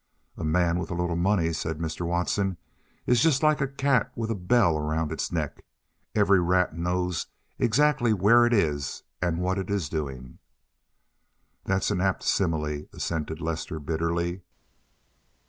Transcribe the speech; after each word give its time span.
"A 0.35 0.43
man 0.43 0.79
with 0.79 0.89
a 0.89 0.95
little 0.95 1.15
money," 1.15 1.53
said 1.53 1.77
Mr. 1.77 2.07
Watson, 2.07 2.57
"is 3.05 3.21
just 3.21 3.43
like 3.43 3.61
a 3.61 3.67
cat 3.67 4.11
with 4.15 4.31
a 4.31 4.35
bell 4.35 4.75
around 4.75 5.11
its 5.11 5.31
neck. 5.31 5.63
Every 6.15 6.39
rat 6.39 6.75
knows 6.75 7.27
exactly 7.59 8.11
where 8.11 8.47
it 8.47 8.51
is 8.51 9.03
and 9.21 9.37
what 9.37 9.59
it 9.59 9.69
is 9.69 9.89
doing." 9.89 10.39
"That's 11.65 11.91
an 11.91 12.01
apt 12.01 12.23
simile," 12.23 12.87
assented 12.91 13.41
Lester, 13.41 13.79
bitterly. 13.79 14.41